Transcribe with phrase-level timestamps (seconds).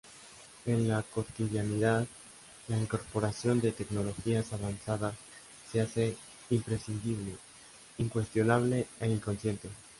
[0.65, 2.07] En la cotidianidad,
[2.69, 5.13] la incorporación de tecnologías avanzadas
[5.71, 6.17] se hace
[6.49, 7.35] imprescindible,
[7.99, 9.69] incuestionable e inconsciente.